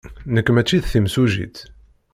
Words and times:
Nekk 0.33 0.47
maci 0.51 0.77
d 0.83 0.85
timsujjit. 0.85 1.57